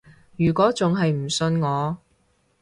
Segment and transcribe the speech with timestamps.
[0.35, 1.95] 如果仲係唔信我